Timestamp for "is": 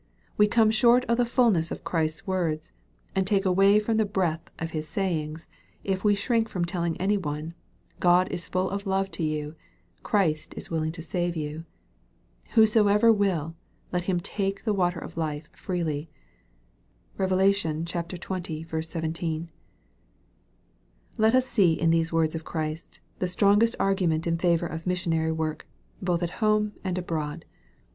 8.31-8.47, 10.57-10.71